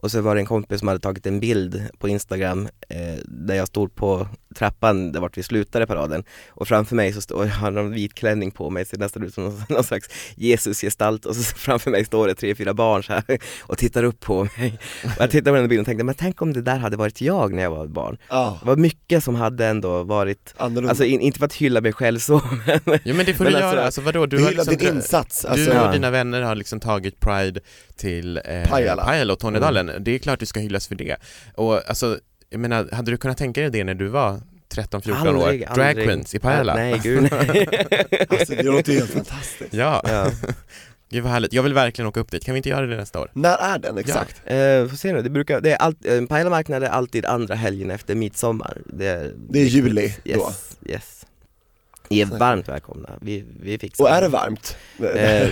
[0.00, 3.54] och så var det en kompis som hade tagit en bild på Instagram eh, där
[3.54, 7.52] jag stod på trappan där vart vi slutade paraden och framför mig så står jag
[7.54, 11.36] har någon vit klänning på mig, ser nästan ut som någon, någon slags Jesusgestalt och
[11.36, 13.24] så framför mig står det tre, fyra barn så här
[13.60, 14.78] och tittar upp på mig.
[15.04, 17.20] Och jag tittade på den bilden och tänkte, men tänk om det där hade varit
[17.20, 18.16] jag när jag var ett barn.
[18.28, 20.88] Ja, Det var mycket som hade ändå varit, annorlunda.
[20.90, 22.40] alltså in, inte för att hylla mig själv så,
[22.84, 24.26] men Jo men det får Men du alltså, göra, alltså vadå?
[24.26, 25.92] Du du har liksom, din insats, du alltså, och Ja.
[25.92, 27.60] dina vänner har liksom tagit Pride
[27.96, 29.04] till eh, Pajala.
[29.04, 29.90] Pajala och Tornedalen.
[30.00, 31.16] Det är klart du ska hyllas för det.
[31.54, 32.18] Och alltså,
[32.50, 34.40] jag menar, hade du kunnat tänka dig det när du var
[34.74, 35.26] 13-14 år?
[35.26, 36.06] Aldrig, Drag aldrig.
[36.06, 36.74] queens i Pajala?
[36.74, 37.68] Nej, gud nej.
[38.28, 39.74] alltså det låter ju helt fantastiskt.
[39.74, 40.30] Ja, ja.
[41.10, 41.52] gud vad härligt.
[41.52, 42.44] Jag vill verkligen åka upp dit.
[42.44, 43.30] Kan vi inte göra det nästa år?
[43.32, 44.42] När är den exakt?
[44.44, 44.56] Eh,
[44.88, 47.90] får se nu, det brukar, det är allt, eh, Pajala marknad är alltid andra helgen
[47.90, 50.52] efter midsommar Det är, Det är juli yes, då.
[50.92, 51.26] yes
[52.10, 54.28] Ni är varmt välkomna, vi, vi fixar Och är det.
[54.28, 54.76] varmt?
[54.98, 55.48] Eh,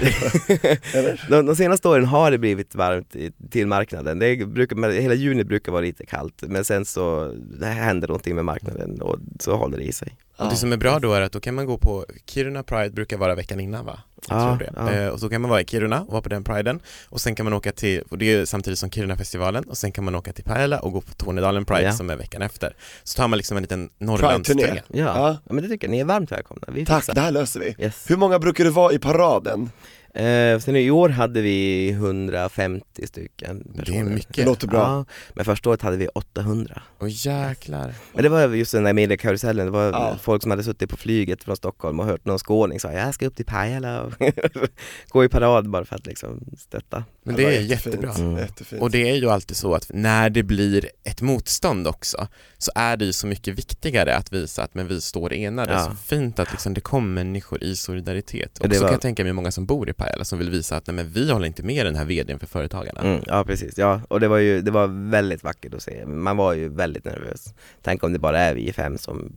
[1.31, 5.45] de, de senaste åren har det blivit varmt i, till marknaden, det brukar, hela juni
[5.45, 9.79] brukar vara lite kallt men sen så det händer någonting med marknaden och så håller
[9.79, 11.79] det i sig Och det som är bra då är att då kan man gå
[11.79, 14.01] på Kiruna Pride brukar vara veckan innan va?
[14.29, 14.73] Jag Ja, tror det.
[14.77, 14.93] ja.
[14.93, 17.35] Eh, och så kan man vara i Kiruna och vara på den priden och sen
[17.35, 20.33] kan man åka till, och det är samtidigt som Kiruna-festivalen och sen kan man åka
[20.33, 21.93] till Pajala och gå på Tornedalen Pride Ja.
[21.93, 22.77] som är veckan efter.
[23.05, 24.63] Så tar man liksom en liten Norrlandsturné.
[24.67, 25.39] Ja, Ja.
[25.47, 25.55] ja.
[25.55, 27.75] men det tycker jag, ni är varmt välkomna, vi Tack, fixar det här löser vi.
[27.79, 28.05] yes.
[28.11, 29.71] Hur många brukar det vara i paraden?
[30.17, 34.05] Eh, sen i år hade vi 150 stycken Det är personer.
[34.05, 34.47] Det mycket.
[34.47, 34.79] låter bra.
[34.79, 37.95] Ja, men första året hade vi 800 Åh jäklar.
[38.15, 40.17] Men det var just den där mediekarusellen, det var Ja.
[40.23, 43.27] folk som hade suttit på flyget från Stockholm och hört någon skåning säga jag ska
[43.27, 44.13] upp till Pajala och
[45.09, 47.05] gå i parad bara för att liksom stötta.
[47.23, 47.95] Men Det det är jättefint.
[47.95, 48.13] jättebra.
[48.27, 48.37] Mm.
[48.39, 48.83] Jättefint.
[48.83, 52.97] Och det är ju alltid så att när det blir ett motstånd också så är
[52.97, 55.73] det ju så mycket viktigare att visa att men vi står enade.
[55.73, 55.85] Ja.
[55.85, 58.59] Så fint att liksom det kommer människor i solidaritet.
[58.59, 60.51] Och det så var- kan jag tänka mig många som bor i Pajala som vill
[60.51, 63.01] visa att nej, men vi håller inte med den här vdn för företagarna.
[63.01, 66.37] Mm, ja precis, ja och det var ju, det var väldigt vackert att se, man
[66.37, 67.55] var ju väldigt nervös.
[67.83, 69.33] Tänk om det bara är vi fem som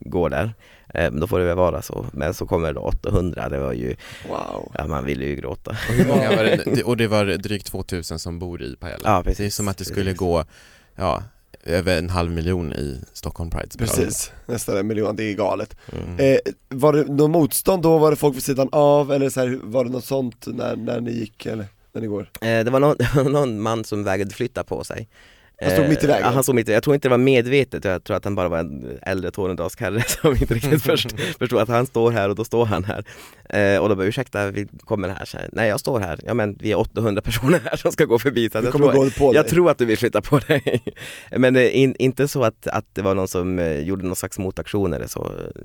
[0.00, 0.44] går där,
[0.94, 2.06] eh, men då får det väl vara så.
[2.12, 3.96] Men så kommer det 800, det var ju,
[4.28, 4.72] Wow.
[4.78, 5.70] ja man ville ju gråta.
[5.70, 6.62] Och hur många var det?
[6.64, 6.82] det?
[6.84, 9.02] Och det var drygt 2000 som bor i Pajala.
[9.04, 9.38] Ja precis.
[9.38, 10.18] det är som att det skulle precis.
[10.18, 10.44] gå,
[10.96, 11.22] ja,
[11.66, 13.68] över en halv miljon i Stockholm Pride.
[13.78, 15.76] Precis, nästan en miljon, det är galet.
[15.92, 16.18] Mm.
[16.18, 17.98] Eh, var det något motstånd då?
[17.98, 19.12] Var det folk vid sidan av?
[19.12, 22.30] Eller så här, var det något sånt när, när ni gick, eller när ni går?
[22.40, 22.96] Eh, det var någon,
[23.32, 25.08] någon man som vägrade flytta på sig.
[25.60, 26.22] Han stod Eh, mitt i vägen?
[26.26, 28.34] Ja, han stod mitt i, jag tror inte det var medvetet, jag tror att han
[28.34, 32.28] bara var en äldre tornedalsk herre som inte riktigt först, förstod att han står här
[32.28, 33.04] och då står han här.
[33.50, 35.48] Eh, och då bara ursäkta, vi kommer här, så här.
[35.52, 38.50] Nej jag står här, ja men vi är 800 personer här som ska gå förbi
[38.50, 39.36] så jag, tror, gå på dig.
[39.36, 40.82] jag tror att du vill flytta på dig.
[41.36, 44.38] men eh, in, inte så att, att det var någon som eh, gjorde någon slags
[44.38, 45.62] motaktion eller så eh,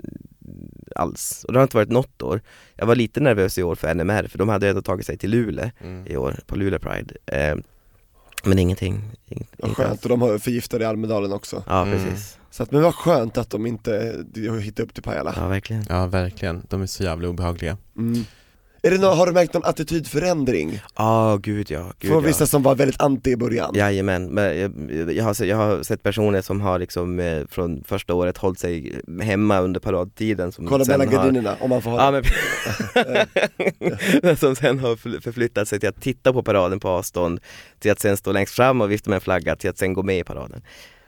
[0.96, 1.46] alls.
[1.48, 2.42] Och det har inte varit något år.
[2.76, 5.30] Jag var lite nervös i år för NMR för de hade ändå tagit sig till
[5.32, 6.08] Luleå Mm.
[6.08, 7.16] i år, på Luleå Pride.
[7.26, 7.56] Eh,
[8.44, 9.02] men ingenting.
[9.28, 11.64] Inget, Vad skönt, och de har förgiftade i Almedalen också.
[11.68, 11.94] Ja Mm.
[12.04, 14.26] precis, Så att, men vad skönt att de inte
[14.62, 15.34] hittade upp till Pajala.
[15.38, 15.86] ja verkligen.
[15.90, 16.62] Ja, verkligen.
[16.70, 17.78] De är så jävla obehagliga.
[17.98, 18.26] Mm.
[18.84, 20.80] Är det nå- har du märkt någon attitydförändring?
[20.96, 22.28] Ja gud ja, gud Från ja.
[22.28, 23.72] vissa som var väldigt anti i början?
[23.76, 24.72] Jajamän, men jag,
[25.14, 28.60] jag, har, sett- jag har sett personer som har liksom eh, från första året hållit
[28.60, 32.22] sig hemma under paradtiden som Kolla mellan har, gardinerna, om man får ha Ja
[34.24, 37.40] men Som sen har förfl- förflyttat sig till att titta på paraden på avstånd
[37.80, 40.04] Till att sen stå längst fram och vifta med en flagga till att sen gå
[40.04, 40.62] med i paraden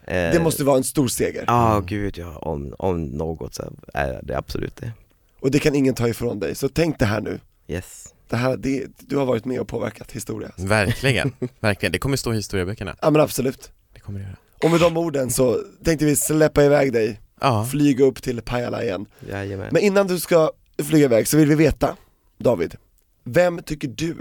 [0.07, 1.43] Eh, Det måste vara en stor seger.
[1.47, 4.91] Ja gud ja, om, om något så är det absolut det
[5.39, 7.39] Och det kan ingen ta ifrån dig, så tänk det här nu.
[7.67, 10.52] Yes Det här, det, du har varit med och påverkat historia.
[10.58, 11.91] Verkligen, verkligen.
[11.91, 12.95] Det kommer stå i historieböckerna.
[13.02, 13.71] Ja men absolut.
[13.93, 14.36] Det kommer det göra.
[14.63, 18.84] Och med de orden så tänkte vi släppa iväg dig, Ja, flyga upp till Pajala
[18.84, 19.06] igen.
[19.30, 20.52] Jajamän Men innan du ska
[20.84, 21.95] flyga iväg så vill vi veta,
[22.38, 22.76] David,
[23.23, 24.15] vem tycker du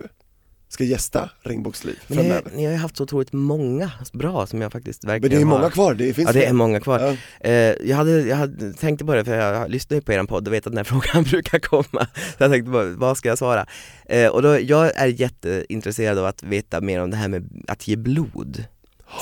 [0.72, 1.30] ska gästa
[2.08, 2.42] ni, framöver?
[2.54, 5.52] ni har ju haft så otroligt många bra som jag faktiskt verkligen Men det är
[5.52, 7.00] har många kvar, det finns Ja det är många kvar.
[7.40, 7.48] Ja.
[7.48, 10.48] Eh, jag, hade, jag hade, tänkte på det för jag lyssnar ju på er podd
[10.48, 12.06] och vet att den här frågan brukar komma.
[12.14, 13.66] Så jag tänkte på, vad ska jag svara?
[14.06, 17.88] Eh, och då, jag är jätteintresserad av att veta mer om det här med att
[17.88, 18.64] ge blod.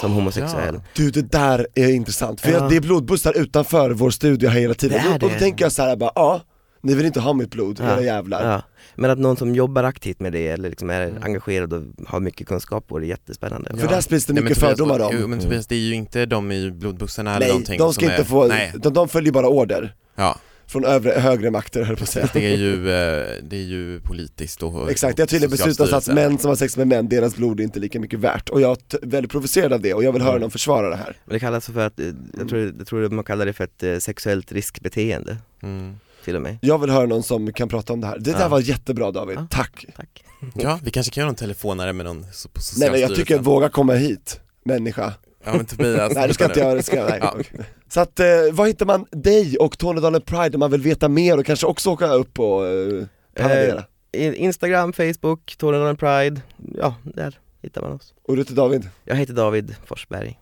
[0.01, 0.75] som homosexuell.
[0.75, 0.83] Ja.
[0.95, 2.69] Du det där är intressant, för Ja.
[2.69, 5.39] det är blodbussar utanför vår studio här hela tiden, Det är och, och då det.
[5.39, 6.41] tänker jag så här bara, ja,
[6.83, 8.63] ni vill inte ha mitt blod, era jävlar Ja.
[8.95, 11.23] Men att någon som jobbar aktivt med det eller liksom är Mm.
[11.23, 13.77] engagerad och har mycket kunskap på det är jättespännande.
[13.77, 15.31] För där sprids det mycket Tobias, fördomar Jo, om Mm.
[15.31, 18.17] men Tobias, det är ju inte de i blodbussarna eller någonting de som ska inte
[18.17, 20.37] är, få, Nej, de, de följer bara order ja.
[20.67, 24.01] från övre, högre makter höll på att säga Det är ju, eh, det är ju
[24.01, 27.37] politiskt och Exakt, det har tydligen beslutats att män som har sex med män, deras
[27.37, 30.13] blod är inte lika mycket värt och jag är väldigt provocerad av det och jag
[30.13, 30.41] vill höra Mm.
[30.41, 32.07] någon försvara det här Men det kallas för att, eh,
[32.39, 35.95] jag tror, jag tror man kallar det för ett eh, sexuellt riskbeteende Mm.
[36.25, 36.59] Till och med.
[36.63, 38.49] Jag vill höra någon som kan prata om det här, det där Ja.
[38.49, 39.47] var jättebra David, Ja.
[39.51, 39.87] tack!
[39.97, 40.25] Tack.
[40.55, 43.69] Ja, vi kanske kan göra någon telefonare med någon på Nej men jag tycker, våga
[43.69, 47.21] komma hit, människa Ja men Tobias Nej det ska inte jag, det ska jag, nej.
[47.23, 47.65] Ja.
[47.89, 51.39] Så att, eh, var hittar man dig och Tornedalen Pride om man vill veta mer
[51.39, 53.05] och kanske också åka upp och eh,
[53.37, 53.85] paradera?
[54.13, 56.41] I- Instagram, Facebook, Tornedalen Pride,
[56.75, 58.15] ja där hittar man oss.
[58.29, 58.89] Och du heter David?
[59.05, 60.39] Jag heter David Forsberg.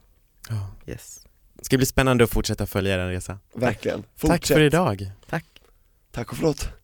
[0.49, 0.71] Ja.
[0.93, 1.21] Yes.
[1.59, 5.45] Det ska bli spännande att fortsätta följa er resa Verkligen, Tack för idag Tack.
[6.19, 6.78] Tack och förlåt